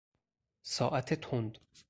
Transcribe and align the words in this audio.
ساعت 0.61 1.13
تند 1.13 1.57